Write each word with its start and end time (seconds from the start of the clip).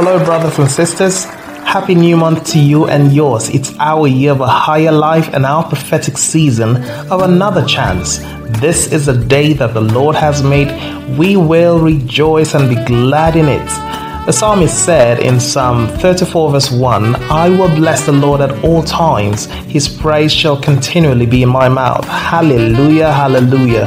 Hello, 0.00 0.24
brothers 0.24 0.56
and 0.60 0.70
sisters. 0.70 1.24
Happy 1.24 1.92
new 1.92 2.16
month 2.16 2.46
to 2.52 2.60
you 2.60 2.86
and 2.86 3.12
yours. 3.12 3.48
It's 3.48 3.74
our 3.80 4.06
year 4.06 4.30
of 4.30 4.40
a 4.40 4.46
higher 4.46 4.92
life 4.92 5.34
and 5.34 5.44
our 5.44 5.64
prophetic 5.64 6.16
season 6.16 6.76
of 7.10 7.22
another 7.22 7.64
chance. 7.66 8.18
This 8.60 8.92
is 8.92 9.08
a 9.08 9.24
day 9.26 9.54
that 9.54 9.74
the 9.74 9.80
Lord 9.80 10.14
has 10.14 10.40
made. 10.40 10.68
We 11.18 11.36
will 11.36 11.80
rejoice 11.80 12.54
and 12.54 12.68
be 12.68 12.80
glad 12.84 13.34
in 13.34 13.46
it. 13.46 13.66
The 14.24 14.32
psalmist 14.32 14.84
said 14.84 15.18
in 15.18 15.40
Psalm 15.40 15.88
34, 15.88 16.52
verse 16.52 16.70
1 16.70 17.16
I 17.16 17.48
will 17.48 17.74
bless 17.74 18.06
the 18.06 18.12
Lord 18.12 18.40
at 18.40 18.52
all 18.62 18.84
times, 18.84 19.46
his 19.66 19.88
praise 19.88 20.32
shall 20.32 20.60
continually 20.60 21.26
be 21.26 21.42
in 21.42 21.48
my 21.48 21.68
mouth. 21.68 22.04
Hallelujah, 22.04 23.12
hallelujah. 23.12 23.86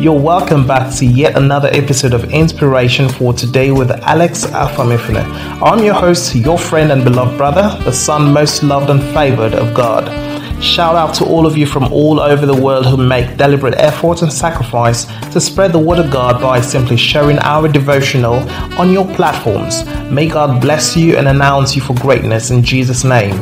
You're 0.00 0.18
welcome 0.18 0.66
back 0.66 0.94
to 0.96 1.04
yet 1.04 1.36
another 1.36 1.68
episode 1.72 2.14
of 2.14 2.24
Inspiration 2.32 3.06
for 3.06 3.34
Today 3.34 3.70
with 3.70 3.90
Alex 3.90 4.46
Afamifune. 4.46 5.22
I'm 5.60 5.84
your 5.84 5.92
host, 5.92 6.34
your 6.34 6.56
friend 6.56 6.90
and 6.90 7.04
beloved 7.04 7.36
brother, 7.36 7.78
the 7.84 7.92
son 7.92 8.32
most 8.32 8.62
loved 8.62 8.88
and 8.88 9.02
favored 9.12 9.52
of 9.52 9.74
God. 9.74 10.08
Shout 10.64 10.96
out 10.96 11.12
to 11.16 11.26
all 11.26 11.44
of 11.44 11.58
you 11.58 11.66
from 11.66 11.92
all 11.92 12.18
over 12.18 12.46
the 12.46 12.58
world 12.58 12.86
who 12.86 12.96
make 12.96 13.36
deliberate 13.36 13.74
effort 13.74 14.22
and 14.22 14.32
sacrifice 14.32 15.04
to 15.34 15.38
spread 15.38 15.70
the 15.70 15.78
word 15.78 15.98
of 15.98 16.10
God 16.10 16.40
by 16.40 16.62
simply 16.62 16.96
sharing 16.96 17.38
our 17.40 17.68
devotional 17.68 18.36
on 18.80 18.90
your 18.90 19.04
platforms. 19.14 19.84
May 20.10 20.30
God 20.30 20.62
bless 20.62 20.96
you 20.96 21.18
and 21.18 21.28
announce 21.28 21.76
you 21.76 21.82
for 21.82 21.92
greatness 21.96 22.50
in 22.50 22.62
Jesus' 22.62 23.04
name. 23.04 23.34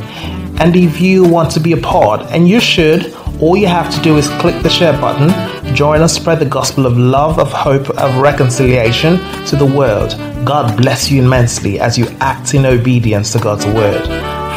And 0.61 0.75
if 0.75 1.01
you 1.01 1.23
want 1.23 1.53
to 1.53 1.61
be 1.61 1.71
a 1.71 1.77
part, 1.77 2.23
and 2.33 2.49
you 2.49 2.59
should, 2.59 3.15
all 3.41 3.57
you 3.57 3.69
have 3.69 3.95
to 3.95 4.03
do 4.03 4.17
is 4.17 4.29
click 4.41 4.61
the 4.65 4.69
share 4.69 4.99
button, 5.01 5.31
join 5.75 6.01
us 6.01 6.15
spread 6.15 6.39
the 6.39 6.47
gospel 6.47 6.87
of 6.87 6.99
love, 6.99 7.39
of 7.39 7.53
hope, 7.53 7.89
of 7.91 8.17
reconciliation 8.17 9.19
to 9.47 9.57
the 9.57 9.67
world. 9.67 10.17
God 10.45 10.77
bless 10.77 11.11
you 11.11 11.23
immensely 11.23 11.81
as 11.81 11.97
you 11.97 12.07
act 12.21 12.55
in 12.55 12.67
obedience 12.67 13.33
to 13.33 13.39
God's 13.39 13.67
word. 13.67 14.05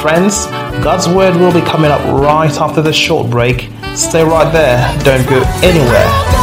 Friends, 0.01 0.45
God's 0.83 1.07
word 1.07 1.35
will 1.35 1.53
be 1.53 1.61
coming 1.61 1.91
up 1.91 2.01
right 2.13 2.55
after 2.59 2.81
the 2.81 2.93
short 2.93 3.29
break. 3.29 3.69
Stay 3.95 4.23
right 4.23 4.51
there, 4.51 5.03
don't 5.03 5.27
go 5.29 5.43
anywhere. 5.61 6.40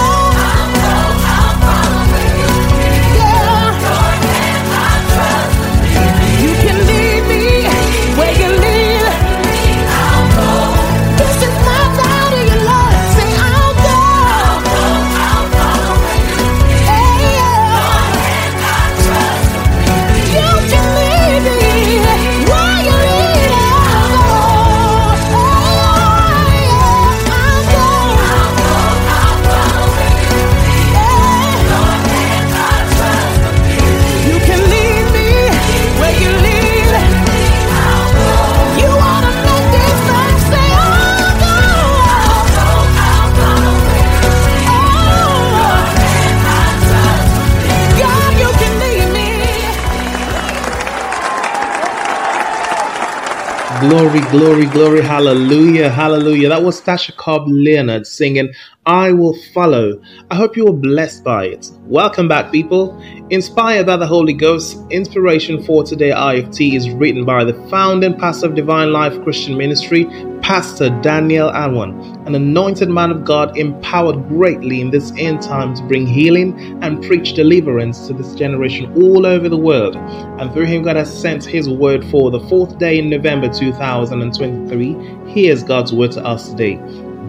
Glory, 53.89 54.21
glory, 54.31 54.67
glory, 54.67 55.01
hallelujah, 55.01 55.89
hallelujah. 55.89 56.51
That 56.51 56.63
was 56.63 56.79
Tasha 56.79 57.17
Cobbs 57.17 57.51
Leonard 57.51 58.07
singing, 58.07 58.53
I 58.85 59.13
Will 59.13 59.35
Follow. 59.55 60.03
I 60.31 60.35
hope 60.35 60.59
you 60.59 60.67
were 60.67 60.75
blessed 60.75 61.25
by 61.25 61.47
it. 61.47 61.71
Welcome 61.85 62.29
back, 62.29 62.53
people. 62.53 63.01
Inspired 63.31 63.87
by 63.87 63.97
the 63.97 64.07
Holy 64.07 64.35
Ghost, 64.35 64.77
inspiration 64.91 65.63
for 65.63 65.85
today 65.85 66.11
IFT 66.11 66.75
is 66.75 66.91
written 66.91 67.25
by 67.25 67.45
the 67.45 67.55
founding 67.71 68.15
pastor 68.19 68.49
of 68.49 68.55
Divine 68.55 68.93
Life 68.93 69.23
Christian 69.25 69.57
Ministry, 69.57 70.05
Pastor 70.49 70.89
Daniel 71.03 71.51
Anwan, 71.51 72.27
an 72.27 72.35
anointed 72.35 72.89
man 72.89 73.11
of 73.11 73.23
God 73.23 73.59
empowered 73.59 74.29
greatly 74.29 74.81
in 74.81 74.91
this 74.91 75.13
end 75.19 75.43
time 75.43 75.75
to 75.75 75.83
bring 75.83 76.07
healing 76.07 76.83
and 76.83 77.05
preach 77.05 77.35
deliverance 77.35 78.07
to 78.07 78.15
this 78.15 78.35
generation 78.35 78.91
all 78.97 79.27
over 79.27 79.51
the 79.51 79.59
world. 79.59 79.95
And 79.97 80.51
through 80.51 80.65
him, 80.65 80.85
God 80.85 80.97
has 80.97 81.13
sent 81.13 81.45
his 81.45 81.69
word 81.69 82.03
for 82.07 82.31
the 82.31 82.41
fourth 82.41 82.79
day 82.79 82.99
in 82.99 83.11
November 83.11 83.51
2023. 83.51 84.95
Here's 85.31 85.63
God's 85.63 85.93
word 85.93 86.13
to 86.13 86.25
us 86.25 86.49
today. 86.49 86.81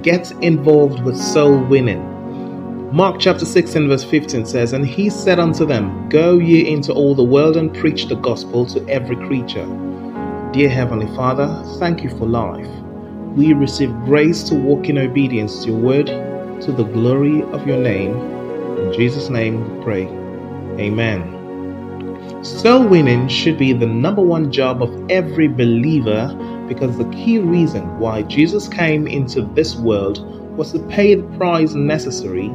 Get 0.02 0.32
involved 0.42 1.04
with 1.04 1.18
soul 1.18 1.62
winning. 1.66 2.02
Mark 2.96 3.20
chapter 3.20 3.44
16, 3.44 3.90
verse 3.90 4.06
15 4.06 4.46
says, 4.46 4.72
And 4.72 4.88
he 4.88 5.10
said 5.10 5.40
unto 5.40 5.66
them, 5.66 6.08
Go 6.08 6.38
ye 6.38 6.72
into 6.72 6.94
all 6.94 7.16
the 7.16 7.22
world 7.22 7.58
and 7.58 7.76
preach 7.76 8.06
the 8.06 8.16
gospel 8.16 8.66
to 8.68 8.88
every 8.88 9.18
creature. 9.28 9.66
Dear 10.54 10.70
Heavenly 10.70 11.14
Father, 11.18 11.62
thank 11.80 12.02
you 12.02 12.10
for 12.12 12.26
life. 12.26 12.89
We 13.40 13.54
receive 13.54 13.92
grace 14.04 14.44
to 14.50 14.56
walk 14.56 14.90
in 14.90 14.98
obedience 14.98 15.64
to 15.64 15.68
your 15.68 15.80
word 15.80 16.08
to 16.08 16.74
the 16.74 16.84
glory 16.84 17.42
of 17.54 17.66
your 17.66 17.78
name. 17.78 18.14
In 18.78 18.92
Jesus' 18.92 19.30
name 19.30 19.78
we 19.78 19.82
pray. 19.82 20.08
Amen. 20.78 22.44
Soul 22.44 22.86
winning 22.86 23.30
should 23.30 23.58
be 23.58 23.72
the 23.72 23.86
number 23.86 24.22
one 24.22 24.52
job 24.52 24.84
of 24.84 25.10
every 25.10 25.48
believer 25.48 26.36
because 26.68 26.98
the 26.98 27.10
key 27.12 27.40
reason 27.40 27.98
why 27.98 28.24
Jesus 28.24 28.68
came 28.68 29.08
into 29.08 29.44
this 29.54 29.74
world 29.78 30.20
was 30.58 30.74
to 30.74 30.80
pay 30.88 31.16
the 31.16 31.24
price 31.38 31.72
necessary 31.72 32.50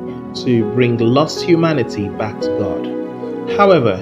to 0.44 0.71
bring 0.75 0.99
lost 0.99 1.47
humanity 1.47 2.11
back 2.11 2.39
to 2.43 2.49
God. 2.59 3.56
However, 3.56 3.97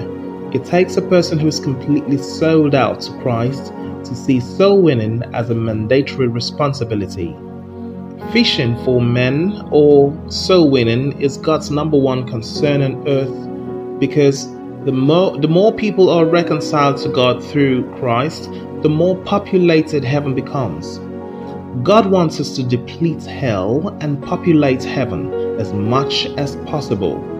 it 0.53 0.65
takes 0.65 0.97
a 0.97 1.01
person 1.01 1.39
who 1.39 1.47
is 1.47 1.61
completely 1.61 2.17
sold 2.17 2.75
out 2.75 2.99
to 3.03 3.17
Christ 3.21 3.71
to 4.05 4.15
see 4.15 4.39
soul 4.39 4.81
winning 4.81 5.23
as 5.33 5.49
a 5.49 5.55
mandatory 5.55 6.27
responsibility. 6.27 7.35
Fishing 8.31 8.75
for 8.83 9.01
men 9.01 9.67
or 9.71 10.13
soul 10.29 10.69
winning 10.69 11.19
is 11.21 11.37
God's 11.37 11.71
number 11.71 11.97
one 11.97 12.27
concern 12.27 12.81
on 12.81 13.07
earth 13.07 13.99
because 13.99 14.47
the 14.85 14.91
more, 14.91 15.39
the 15.39 15.47
more 15.47 15.73
people 15.73 16.09
are 16.09 16.25
reconciled 16.25 16.97
to 16.97 17.09
God 17.09 17.43
through 17.43 17.89
Christ, 17.99 18.49
the 18.81 18.89
more 18.89 19.15
populated 19.23 20.03
heaven 20.03 20.35
becomes. 20.35 20.99
God 21.83 22.05
wants 22.05 22.39
us 22.39 22.55
to 22.57 22.63
deplete 22.63 23.23
hell 23.23 23.97
and 24.01 24.21
populate 24.21 24.83
heaven 24.83 25.33
as 25.59 25.73
much 25.73 26.27
as 26.37 26.55
possible. 26.67 27.32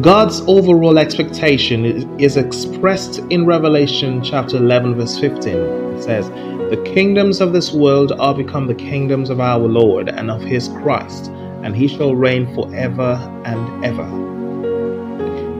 God's 0.00 0.40
overall 0.46 0.98
expectation 0.98 2.18
is 2.18 2.36
expressed 2.36 3.18
in 3.30 3.44
Revelation 3.44 4.22
chapter 4.22 4.56
11, 4.56 4.94
verse 4.94 5.18
15. 5.20 5.54
It 5.54 6.02
says, 6.02 6.28
The 6.70 6.82
kingdoms 6.94 7.40
of 7.40 7.52
this 7.52 7.72
world 7.72 8.12
are 8.12 8.34
become 8.34 8.66
the 8.66 8.74
kingdoms 8.74 9.28
of 9.28 9.40
our 9.40 9.58
Lord 9.58 10.08
and 10.08 10.30
of 10.30 10.40
his 10.40 10.68
Christ, 10.68 11.26
and 11.62 11.76
he 11.76 11.88
shall 11.88 12.14
reign 12.14 12.52
forever 12.54 13.14
and 13.44 13.84
ever. 13.84 14.08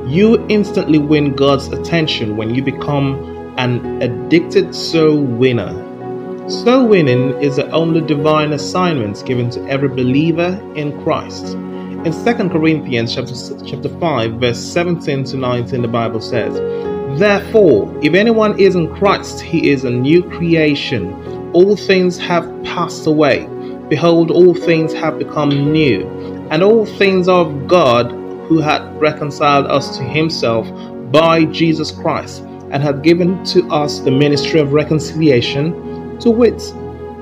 You 0.09 0.45
instantly 0.49 0.99
win 0.99 1.35
God's 1.35 1.69
attention 1.69 2.37
when 2.37 2.55
you 2.55 2.63
become 2.63 3.55
an 3.59 4.01
addicted 4.03 4.75
soul 4.75 5.19
winner 5.21 5.91
Soul 6.49 6.89
winning 6.89 7.41
is 7.41 7.55
the 7.55 7.71
only 7.71 8.01
divine 8.01 8.53
assignment 8.53 9.25
given 9.25 9.49
to 9.51 9.65
every 9.69 9.89
believer 9.89 10.61
in 10.75 11.01
Christ. 11.03 11.57
In 12.05 12.13
2 12.13 12.49
Corinthians 12.49 13.15
chapter, 13.15 13.33
chapter 13.65 13.89
5, 13.89 14.33
verse 14.33 14.59
17 14.59 15.23
to 15.23 15.37
19, 15.37 15.83
the 15.83 15.87
Bible 15.87 16.21
says, 16.21 16.53
Therefore, 17.17 17.97
if 18.03 18.15
anyone 18.15 18.59
is 18.59 18.75
in 18.75 18.93
Christ, 18.93 19.41
he 19.41 19.71
is 19.71 19.85
a 19.85 19.91
new 19.91 20.29
creation. 20.31 21.53
All 21.53 21.77
things 21.77 22.19
have 22.19 22.45
passed 22.65 23.07
away. 23.07 23.47
Behold, 23.89 24.33
all 24.33 24.53
things 24.53 24.93
have 24.95 25.17
become 25.17 25.71
new. 25.71 26.05
And 26.51 26.61
all 26.61 26.87
things 26.87 27.29
are 27.29 27.47
of 27.47 27.69
God, 27.69 28.11
who 28.49 28.59
had 28.59 28.83
reconciled 29.01 29.67
us 29.67 29.97
to 29.97 30.03
himself 30.03 30.67
by 31.13 31.45
Jesus 31.45 31.93
Christ, 31.93 32.41
and 32.73 32.83
had 32.83 33.05
given 33.05 33.45
to 33.45 33.65
us 33.69 34.01
the 34.01 34.11
ministry 34.11 34.59
of 34.59 34.73
reconciliation 34.73 36.19
to 36.19 36.33
wit, 36.33 36.75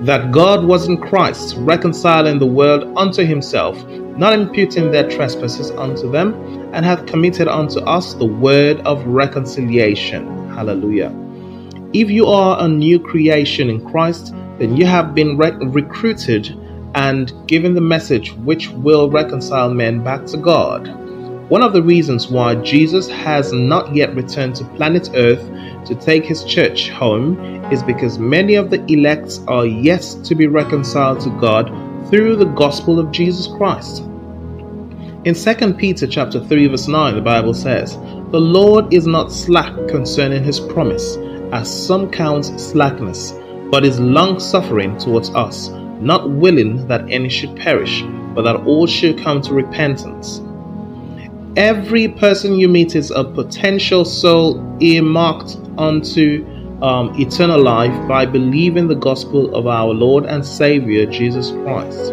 that 0.07 0.33
God 0.33 0.65
was 0.65 0.89
in 0.89 0.97
Christ, 0.97 1.57
reconciling 1.59 2.39
the 2.39 2.47
world 2.47 2.91
unto 2.97 3.27
himself, 3.27 3.77
not 4.17 4.33
imputing 4.33 4.91
their 4.91 5.09
trespasses 5.09 5.71
unto 5.71 6.11
them, 6.11 6.35
and 6.73 6.85
hath 6.85 7.07
committed 7.07 7.49
unto 7.49 7.81
us 7.81 8.15
the 8.15 8.25
word 8.25 8.81
of 8.81 9.05
reconciliation. 9.07 10.49
Hallelujah. 10.51 11.15
If 11.93 12.11
you 12.11 12.27
are 12.27 12.63
a 12.63 12.69
new 12.69 13.01
creation 13.01 13.69
in 13.69 13.85
Christ, 13.85 14.33
then 14.59 14.77
you 14.77 14.87
have 14.87 15.15
been 15.15 15.37
re- 15.37 15.57
recruited 15.61 16.57
and 16.95 17.33
given 17.47 17.75
the 17.75 17.81
message 17.81 18.33
which 18.45 18.69
will 18.71 19.11
reconcile 19.11 19.73
men 19.73 20.03
back 20.03 20.27
to 20.27 20.37
God. 20.37 20.89
One 21.51 21.63
of 21.63 21.73
the 21.73 21.83
reasons 21.83 22.29
why 22.29 22.55
Jesus 22.57 23.09
has 23.09 23.53
not 23.53 23.93
yet 23.93 24.15
returned 24.15 24.55
to 24.57 24.65
planet 24.77 25.11
Earth 25.15 25.43
to 25.87 25.95
take 25.97 26.25
his 26.25 26.45
church 26.45 26.91
home 26.91 27.37
is 27.73 27.83
because 27.83 28.19
many 28.21 28.55
of 28.55 28.71
the 28.71 28.85
elect 28.87 29.41
are 29.49 29.67
yet 29.67 30.03
to 30.25 30.35
be 30.37 30.47
reconciled 30.47 31.21
to 31.23 31.31
God 31.41 31.69
through 32.11 32.35
the 32.37 32.45
gospel 32.45 32.99
of 32.99 33.13
Jesus 33.13 33.47
Christ. 33.47 34.03
In 35.25 35.35
2 35.35 35.75
Peter 35.75 36.07
chapter 36.07 36.41
3 36.45 36.67
verse 36.67 36.89
9 36.89 37.15
the 37.15 37.21
Bible 37.21 37.55
says, 37.55 37.97
"The 38.33 38.41
Lord 38.41 38.93
is 38.93 39.07
not 39.07 39.31
slack 39.31 39.73
concerning 39.87 40.43
his 40.43 40.59
promise, 40.59 41.17
as 41.53 41.69
some 41.71 42.11
count 42.11 42.47
slackness, 42.59 43.35
but 43.71 43.85
is 43.85 44.01
long-suffering 44.01 44.99
towards 44.99 45.31
us, 45.31 45.71
not 46.01 46.29
willing 46.29 46.87
that 46.89 47.05
any 47.09 47.29
should 47.29 47.55
perish, 47.55 48.05
but 48.35 48.43
that 48.43 48.67
all 48.67 48.87
should 48.87 49.19
come 49.19 49.41
to 49.43 49.55
repentance." 49.55 50.43
Every 51.57 52.09
person 52.09 52.59
you 52.59 52.69
meet 52.69 52.97
is 52.97 53.11
a 53.11 53.23
potential 53.23 54.05
soul 54.05 54.61
earmarked 54.81 55.59
unto 55.79 56.45
um, 56.83 57.15
eternal 57.21 57.63
life 57.63 58.09
by 58.09 58.25
believing 58.27 58.89
the 58.89 58.95
gospel 58.95 59.55
of 59.55 59.67
our 59.67 59.93
Lord 59.93 60.25
and 60.25 60.45
Savior 60.45 61.07
Jesus 61.07 61.51
Christ. 61.51 62.13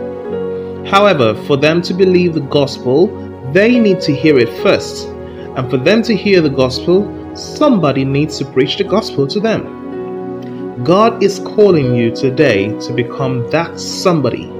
However, 0.89 1.35
for 1.45 1.57
them 1.57 1.81
to 1.83 1.93
believe 1.93 2.33
the 2.33 2.41
gospel, 2.41 3.07
they 3.51 3.79
need 3.79 4.01
to 4.01 4.13
hear 4.13 4.37
it 4.37 4.49
first. 4.61 5.07
And 5.07 5.69
for 5.69 5.77
them 5.77 6.01
to 6.03 6.15
hear 6.15 6.41
the 6.41 6.49
gospel, 6.49 7.35
somebody 7.35 8.05
needs 8.05 8.37
to 8.39 8.45
preach 8.45 8.77
the 8.77 8.83
gospel 8.83 9.25
to 9.27 9.39
them. 9.39 10.83
God 10.83 11.23
is 11.23 11.39
calling 11.39 11.95
you 11.95 12.15
today 12.15 12.69
to 12.81 12.93
become 12.93 13.49
that 13.49 13.79
somebody. 13.79 14.51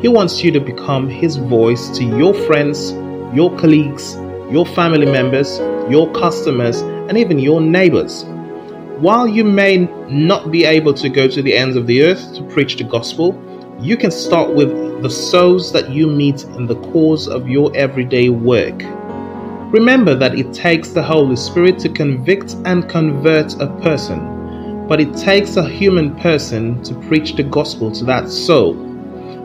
He 0.00 0.08
wants 0.08 0.42
you 0.42 0.50
to 0.52 0.60
become 0.60 1.08
His 1.08 1.36
voice 1.36 1.90
to 1.98 2.04
your 2.04 2.32
friends, 2.32 2.92
your 3.34 3.56
colleagues, 3.58 4.14
your 4.50 4.64
family 4.64 5.06
members, 5.06 5.58
your 5.90 6.10
customers, 6.12 6.80
and 6.80 7.18
even 7.18 7.38
your 7.38 7.60
neighbors. 7.60 8.24
While 9.00 9.28
you 9.28 9.44
may 9.44 9.76
not 10.10 10.50
be 10.50 10.64
able 10.64 10.92
to 10.94 11.08
go 11.08 11.28
to 11.28 11.40
the 11.40 11.56
ends 11.56 11.76
of 11.76 11.86
the 11.86 12.02
earth 12.02 12.34
to 12.34 12.42
preach 12.42 12.78
the 12.78 12.82
gospel, 12.82 13.40
you 13.80 13.96
can 13.96 14.10
start 14.10 14.52
with 14.52 15.02
the 15.02 15.08
souls 15.08 15.70
that 15.70 15.90
you 15.90 16.08
meet 16.08 16.42
in 16.42 16.66
the 16.66 16.74
course 16.90 17.28
of 17.28 17.48
your 17.48 17.70
everyday 17.76 18.28
work. 18.28 18.82
Remember 19.72 20.16
that 20.16 20.36
it 20.36 20.52
takes 20.52 20.88
the 20.88 21.02
Holy 21.02 21.36
Spirit 21.36 21.78
to 21.78 21.88
convict 21.88 22.56
and 22.64 22.88
convert 22.88 23.54
a 23.60 23.68
person, 23.82 24.88
but 24.88 25.00
it 25.00 25.16
takes 25.16 25.54
a 25.54 25.68
human 25.68 26.16
person 26.16 26.82
to 26.82 26.94
preach 27.06 27.36
the 27.36 27.44
gospel 27.44 27.92
to 27.92 28.04
that 28.06 28.28
soul. 28.28 28.74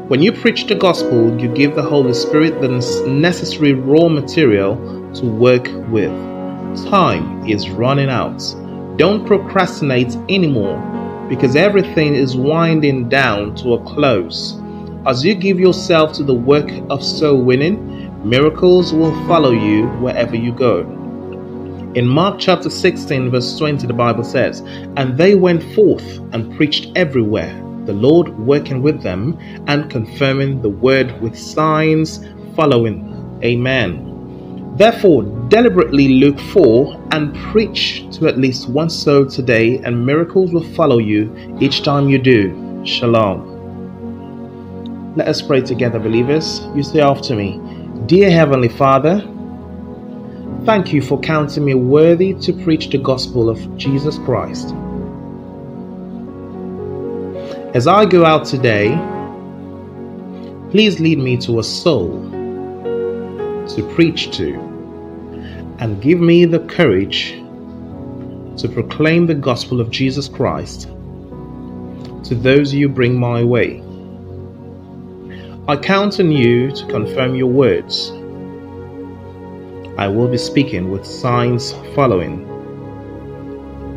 When 0.08 0.24
you 0.24 0.32
preach 0.32 0.66
the 0.66 0.74
gospel, 0.74 1.40
you 1.40 1.48
give 1.48 1.76
the 1.76 1.84
Holy 1.84 2.16
Spirit 2.16 2.60
the 2.60 2.70
necessary 3.08 3.74
raw 3.74 4.10
material 4.10 4.78
to 5.14 5.28
work 5.28 5.68
with. 5.92 6.10
Time 6.90 7.48
is 7.48 7.70
running 7.70 8.10
out. 8.10 8.42
Don't 8.98 9.26
procrastinate 9.26 10.16
anymore 10.30 10.78
because 11.28 11.56
everything 11.56 12.14
is 12.14 12.38
winding 12.38 13.10
down 13.10 13.56
to 13.56 13.74
a 13.74 13.84
close. 13.84 14.56
As 15.08 15.26
you 15.26 15.34
give 15.34 15.60
yourself 15.60 16.14
to 16.14 16.24
the 16.24 16.34
work 16.34 16.70
of 16.92 17.04
soul 17.04 17.42
winning, 17.42 18.12
miracles 18.28 18.94
will 18.94 19.12
follow 19.28 19.52
you 19.52 19.88
wherever 20.00 20.36
you 20.36 20.52
go. 20.54 20.82
In 21.96 22.08
Mark 22.08 22.40
chapter 22.40 22.70
16, 22.70 23.32
verse 23.32 23.58
20, 23.58 23.88
the 23.88 23.94
Bible 23.94 24.24
says, 24.24 24.62
And 24.96 25.18
they 25.18 25.34
went 25.34 25.64
forth 25.74 26.20
and 26.32 26.56
preached 26.56 26.92
everywhere, 26.96 27.54
the 27.86 27.94
Lord 27.94 28.38
working 28.38 28.84
with 28.84 29.02
them 29.02 29.40
and 29.68 29.90
confirming 29.90 30.62
the 30.62 30.70
word 30.70 31.20
with 31.20 31.38
signs 31.38 32.24
following. 32.56 33.40
Amen. 33.44 34.13
Therefore, 34.76 35.22
deliberately 35.50 36.08
look 36.20 36.40
for 36.40 37.00
and 37.12 37.36
preach 37.52 38.06
to 38.18 38.28
at 38.28 38.40
least 38.40 38.68
one 38.68 38.90
soul 38.90 39.28
today, 39.28 39.78
and 39.80 40.04
miracles 40.04 40.52
will 40.52 40.64
follow 40.74 40.98
you 40.98 41.32
each 41.60 41.84
time 41.84 42.10
you 42.10 42.18
do. 42.18 42.82
Shalom. 42.84 43.54
Let 45.16 45.28
us 45.28 45.44
pray 45.44 45.62
together, 45.62 46.00
believers. 46.00 46.62
You 46.74 46.82
say 46.82 47.02
after 47.02 47.36
me 47.36 47.62
Dear 48.08 48.32
Heavenly 48.32 48.68
Father, 48.68 49.22
thank 50.66 50.92
you 50.92 51.04
for 51.04 51.20
counting 51.20 51.66
me 51.66 51.76
worthy 51.76 52.34
to 52.34 52.52
preach 52.52 52.90
the 52.90 52.98
gospel 52.98 53.50
of 53.50 53.78
Jesus 53.78 54.18
Christ. 54.20 54.74
As 57.76 57.86
I 57.86 58.06
go 58.06 58.26
out 58.26 58.46
today, 58.46 58.90
please 60.72 61.00
lead 61.00 61.20
me 61.20 61.38
to 61.38 61.60
a 61.60 61.64
soul 61.64 62.33
to 63.70 63.90
preach 63.96 64.36
to, 64.38 64.56
and 65.80 66.02
give 66.02 66.20
me 66.20 66.46
the 66.46 66.60
courage 66.60 67.34
to 68.58 68.70
proclaim 68.70 69.26
the 69.26 69.36
gospel 69.36 69.82
of 69.82 69.90
Jesus 69.90 70.28
Christ 70.28 70.90
to 72.24 72.36
those 72.36 72.74
you 72.74 72.88
bring 72.88 73.20
my 73.20 73.44
way. 73.44 73.84
I 75.68 75.78
count 75.78 76.20
on 76.20 76.32
you 76.32 76.72
to 76.72 76.86
confirm 76.88 77.36
your 77.36 77.48
words. 77.48 78.12
I 79.98 80.08
will 80.08 80.28
be 80.28 80.38
speaking 80.38 80.92
with 80.92 81.06
signs 81.06 81.74
following. 81.96 82.50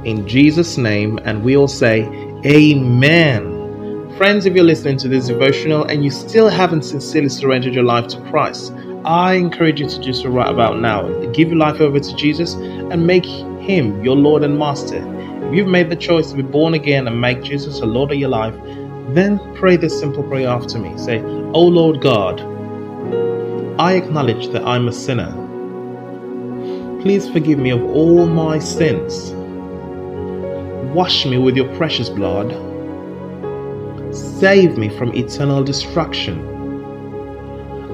In 0.04 0.26
Jesus' 0.28 0.76
name, 0.78 1.18
and 1.24 1.42
we 1.42 1.56
all 1.56 1.68
say, 1.68 2.02
Amen. 2.44 4.14
Friends, 4.16 4.46
if 4.46 4.54
you're 4.54 4.64
listening 4.64 4.96
to 4.98 5.08
this 5.08 5.26
devotional 5.26 5.84
and 5.84 6.04
you 6.04 6.10
still 6.10 6.48
haven't 6.48 6.82
sincerely 6.82 7.28
surrendered 7.28 7.74
your 7.74 7.84
life 7.84 8.06
to 8.08 8.20
Christ, 8.30 8.72
I 9.06 9.34
encourage 9.34 9.78
you 9.78 9.88
to 9.88 10.00
do 10.00 10.12
so 10.12 10.28
right 10.30 10.50
about 10.50 10.80
now. 10.80 11.06
Give 11.30 11.50
your 11.50 11.58
life 11.58 11.80
over 11.80 12.00
to 12.00 12.16
Jesus 12.16 12.54
and 12.54 13.06
make 13.06 13.24
Him 13.24 14.02
your 14.02 14.16
Lord 14.16 14.42
and 14.42 14.58
Master. 14.58 14.96
If 15.46 15.54
you've 15.54 15.68
made 15.68 15.90
the 15.90 15.96
choice 15.96 16.30
to 16.30 16.36
be 16.36 16.42
born 16.42 16.74
again 16.74 17.06
and 17.06 17.20
make 17.20 17.40
Jesus 17.44 17.78
the 17.78 17.86
Lord 17.86 18.10
of 18.10 18.18
your 18.18 18.30
life, 18.30 18.56
then 19.10 19.38
pray 19.54 19.76
this 19.76 19.96
simple 19.96 20.24
prayer 20.24 20.48
after 20.48 20.80
me. 20.80 20.98
Say, 20.98 21.20
O 21.22 21.62
Lord 21.62 22.00
God, 22.00 22.40
I 23.80 23.92
acknowledge 23.92 24.48
that 24.48 24.66
I'm 24.66 24.88
a 24.88 24.92
sinner. 24.92 25.30
Please 27.00 27.30
forgive 27.30 27.60
me 27.60 27.70
of 27.70 27.84
all 27.84 28.26
my 28.26 28.58
sins. 28.58 29.30
Wash 30.92 31.24
me 31.26 31.38
with 31.38 31.54
your 31.54 31.72
precious 31.76 32.08
blood. 32.08 32.50
Save 34.12 34.76
me 34.76 34.88
from 34.88 35.14
eternal 35.14 35.62
destruction 35.62 36.55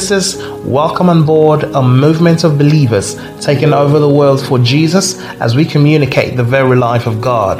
sisters, 0.00 0.42
welcome 0.64 1.10
on 1.10 1.26
board 1.26 1.62
a 1.64 1.82
movement 1.82 2.42
of 2.42 2.56
believers 2.56 3.16
taking 3.38 3.74
over 3.74 3.98
the 3.98 4.08
world 4.08 4.40
for 4.44 4.58
Jesus 4.58 5.20
as 5.42 5.54
we 5.54 5.64
communicate 5.64 6.36
the 6.36 6.42
very 6.42 6.74
life 6.76 7.06
of 7.06 7.20
God. 7.20 7.58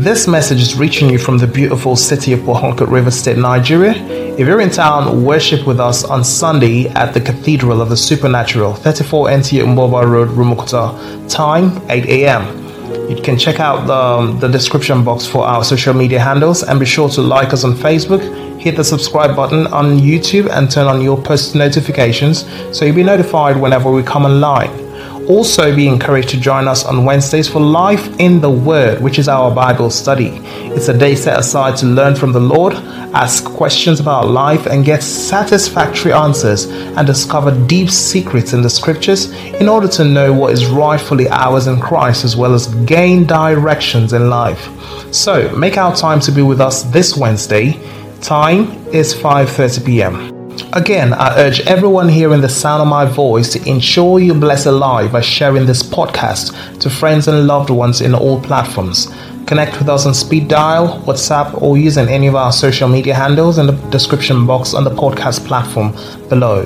This 0.00 0.26
message 0.26 0.62
is 0.62 0.78
reaching 0.78 1.10
you 1.10 1.18
from 1.18 1.36
the 1.36 1.46
beautiful 1.46 1.96
city 1.96 2.32
of 2.32 2.42
Port 2.44 2.62
Harcourt 2.62 2.88
River 2.88 3.10
State, 3.10 3.36
Nigeria. 3.36 3.92
If 3.92 4.40
you're 4.40 4.62
in 4.62 4.70
town, 4.70 5.22
worship 5.22 5.66
with 5.66 5.80
us 5.80 6.02
on 6.04 6.24
Sunday 6.24 6.88
at 6.88 7.12
the 7.12 7.20
Cathedral 7.20 7.82
of 7.82 7.90
the 7.90 7.96
Supernatural, 7.96 8.74
34 8.74 9.30
NT 9.30 9.44
Mboba 9.68 10.08
Road, 10.10 10.28
Rumukuta. 10.30 11.30
Time 11.30 11.78
8 11.90 12.06
a.m. 12.06 12.63
You 13.08 13.20
can 13.22 13.38
check 13.38 13.60
out 13.60 13.86
the, 13.86 14.38
the 14.38 14.48
description 14.48 15.04
box 15.04 15.26
for 15.26 15.44
our 15.44 15.64
social 15.64 15.94
media 15.94 16.20
handles 16.20 16.62
and 16.62 16.80
be 16.80 16.86
sure 16.86 17.08
to 17.10 17.20
like 17.20 17.52
us 17.52 17.64
on 17.64 17.72
Facebook, 17.72 18.22
hit 18.60 18.76
the 18.76 18.84
subscribe 18.84 19.34
button 19.36 19.66
on 19.68 19.98
YouTube, 19.98 20.48
and 20.50 20.70
turn 20.70 20.86
on 20.86 21.00
your 21.02 21.20
post 21.20 21.54
notifications 21.54 22.46
so 22.76 22.84
you'll 22.84 22.96
be 22.96 23.02
notified 23.02 23.60
whenever 23.60 23.90
we 23.90 24.02
come 24.02 24.24
online. 24.24 24.83
Also, 25.28 25.74
be 25.74 25.88
encouraged 25.88 26.28
to 26.28 26.40
join 26.40 26.68
us 26.68 26.84
on 26.84 27.04
Wednesdays 27.04 27.48
for 27.48 27.60
Life 27.60 28.20
in 28.20 28.40
the 28.42 28.50
Word, 28.50 29.00
which 29.00 29.18
is 29.18 29.26
our 29.26 29.50
Bible 29.50 29.88
study. 29.88 30.40
It's 30.74 30.88
a 30.88 30.96
day 30.96 31.14
set 31.14 31.38
aside 31.38 31.76
to 31.78 31.86
learn 31.86 32.14
from 32.14 32.32
the 32.32 32.40
Lord, 32.40 32.74
ask 33.14 33.44
questions 33.44 34.00
about 34.00 34.28
life, 34.28 34.66
and 34.66 34.84
get 34.84 35.02
satisfactory 35.02 36.12
answers 36.12 36.66
and 36.66 37.06
discover 37.06 37.52
deep 37.66 37.88
secrets 37.88 38.52
in 38.52 38.60
the 38.60 38.68
scriptures 38.68 39.30
in 39.60 39.66
order 39.68 39.88
to 39.88 40.04
know 40.04 40.30
what 40.32 40.52
is 40.52 40.66
rightfully 40.66 41.28
ours 41.30 41.68
in 41.68 41.80
Christ 41.80 42.24
as 42.24 42.36
well 42.36 42.52
as 42.52 42.66
gain 42.84 43.24
directions 43.24 44.12
in 44.12 44.28
life. 44.28 44.68
So, 45.10 45.56
make 45.56 45.78
our 45.78 45.96
time 45.96 46.20
to 46.20 46.32
be 46.32 46.42
with 46.42 46.60
us 46.60 46.82
this 46.82 47.16
Wednesday. 47.16 47.80
Time 48.20 48.72
is 48.88 49.14
5:30 49.14 49.86
p.m. 49.86 50.33
Again, 50.74 51.12
I 51.12 51.38
urge 51.38 51.60
everyone 51.60 52.08
hearing 52.08 52.40
the 52.40 52.48
sound 52.48 52.82
of 52.82 52.88
my 52.88 53.04
voice 53.04 53.52
to 53.52 53.64
ensure 53.64 54.18
you 54.18 54.34
bless 54.34 54.66
a 54.66 54.72
life 54.72 55.12
by 55.12 55.20
sharing 55.20 55.66
this 55.66 55.84
podcast 55.84 56.80
to 56.80 56.90
friends 56.90 57.28
and 57.28 57.46
loved 57.46 57.70
ones 57.70 58.00
in 58.00 58.12
all 58.12 58.40
platforms. 58.40 59.06
Connect 59.46 59.78
with 59.78 59.88
us 59.88 60.04
on 60.04 60.14
speed 60.14 60.48
dial, 60.48 61.00
WhatsApp, 61.02 61.62
or 61.62 61.78
using 61.78 62.08
any 62.08 62.26
of 62.26 62.34
our 62.34 62.50
social 62.50 62.88
media 62.88 63.14
handles 63.14 63.58
in 63.58 63.68
the 63.68 63.74
description 63.90 64.46
box 64.48 64.74
on 64.74 64.82
the 64.82 64.90
podcast 64.90 65.46
platform 65.46 65.92
below. 66.28 66.64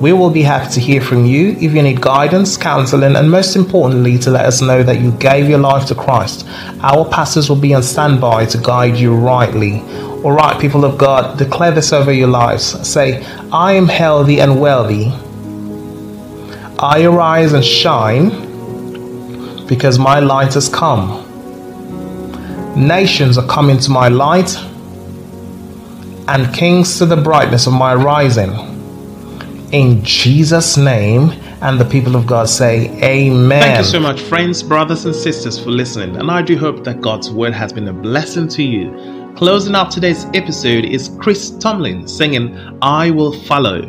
We 0.00 0.12
will 0.12 0.30
be 0.30 0.42
happy 0.42 0.74
to 0.74 0.80
hear 0.80 1.00
from 1.00 1.24
you 1.24 1.56
if 1.58 1.74
you 1.74 1.82
need 1.82 2.02
guidance, 2.02 2.56
counseling, 2.56 3.16
and 3.16 3.28
most 3.28 3.56
importantly, 3.56 4.18
to 4.18 4.30
let 4.30 4.44
us 4.44 4.60
know 4.60 4.84
that 4.84 5.00
you 5.00 5.10
gave 5.12 5.48
your 5.48 5.58
life 5.58 5.88
to 5.88 5.96
Christ. 5.96 6.46
Our 6.80 7.04
pastors 7.06 7.48
will 7.48 7.56
be 7.56 7.74
on 7.74 7.82
standby 7.82 8.46
to 8.46 8.58
guide 8.58 8.96
you 8.96 9.16
rightly. 9.16 9.82
All 10.26 10.32
right, 10.32 10.60
people 10.60 10.84
of 10.84 10.98
God, 10.98 11.38
declare 11.38 11.70
this 11.70 11.92
over 11.92 12.12
your 12.12 12.26
lives. 12.26 12.64
Say, 12.84 13.24
I 13.52 13.74
am 13.74 13.86
healthy 13.86 14.40
and 14.40 14.60
wealthy. 14.60 15.12
I 16.80 17.04
arise 17.04 17.52
and 17.52 17.64
shine 17.64 18.30
because 19.68 20.00
my 20.00 20.18
light 20.18 20.54
has 20.54 20.68
come. 20.68 21.22
Nations 22.74 23.38
are 23.38 23.46
coming 23.46 23.78
to 23.78 23.90
my 23.92 24.08
light, 24.08 24.56
and 26.26 26.52
kings 26.52 26.98
to 26.98 27.06
the 27.06 27.16
brightness 27.16 27.68
of 27.68 27.74
my 27.74 27.94
rising. 27.94 28.50
In 29.70 30.02
Jesus' 30.02 30.76
name, 30.76 31.30
and 31.62 31.78
the 31.78 31.84
people 31.84 32.16
of 32.16 32.26
God 32.26 32.48
say, 32.48 32.88
Amen. 33.00 33.60
Thank 33.60 33.78
you 33.78 33.84
so 33.84 34.00
much, 34.00 34.22
friends, 34.22 34.60
brothers, 34.60 35.04
and 35.04 35.14
sisters, 35.14 35.56
for 35.56 35.70
listening. 35.70 36.16
And 36.16 36.32
I 36.32 36.42
do 36.42 36.58
hope 36.58 36.82
that 36.82 37.00
God's 37.00 37.30
word 37.30 37.52
has 37.52 37.72
been 37.72 37.86
a 37.86 37.92
blessing 37.92 38.48
to 38.48 38.64
you. 38.64 39.15
Closing 39.36 39.74
up 39.74 39.90
today's 39.90 40.24
episode 40.32 40.86
is 40.86 41.10
Chris 41.20 41.50
Tomlin 41.58 42.08
singing 42.08 42.56
I 42.80 43.10
Will 43.10 43.38
Follow. 43.42 43.82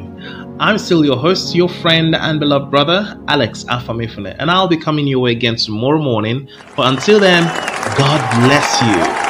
I'm 0.60 0.78
still 0.78 1.06
your 1.06 1.16
host, 1.16 1.56
your 1.56 1.70
friend 1.70 2.14
and 2.14 2.38
beloved 2.38 2.70
brother, 2.70 3.18
Alex 3.30 3.64
Afamifune, 3.70 4.36
and 4.40 4.52
I'll 4.52 4.68
be 4.68 4.76
coming 4.76 5.08
your 5.08 5.22
way 5.22 5.32
again 5.32 5.56
tomorrow 5.56 6.02
morning. 6.02 6.50
But 6.76 6.88
until 6.94 7.22
then, 7.22 7.46
God 7.98 8.46
bless 8.46 8.82
you. 8.82 9.27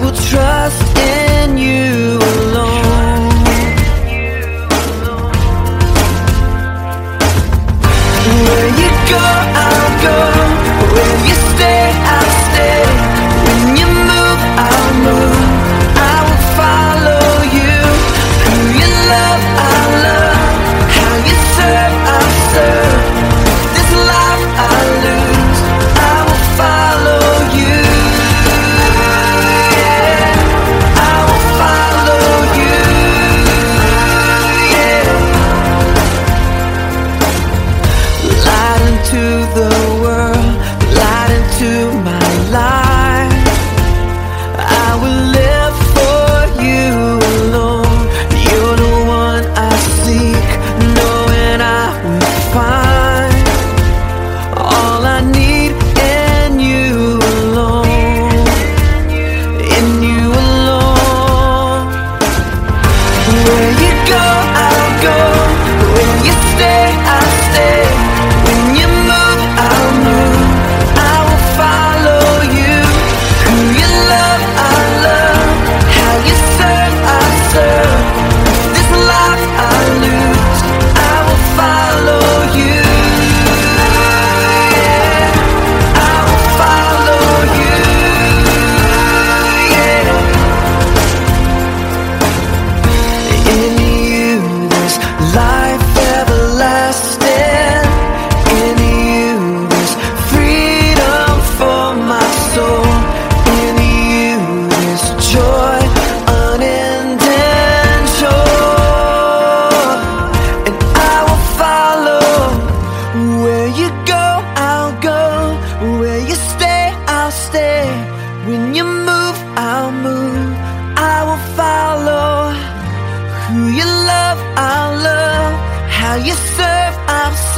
You 0.00 0.97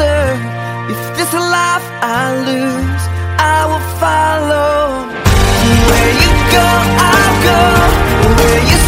answer. 0.01 0.93
If 0.93 1.01
this 1.17 1.33
life 1.33 1.87
I 2.03 2.35
lose, 2.49 3.03
I 3.39 3.67
will 3.69 3.87
follow. 4.03 5.07
Where 5.89 6.13
you 6.23 6.33
go, 6.57 6.67
I'll 7.11 7.37
go. 7.49 7.61
Where 8.39 8.63
you 8.71 8.80